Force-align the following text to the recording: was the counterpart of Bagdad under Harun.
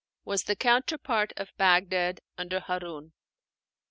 was 0.25 0.45
the 0.45 0.55
counterpart 0.55 1.31
of 1.37 1.55
Bagdad 1.57 2.21
under 2.35 2.59
Harun. 2.59 3.13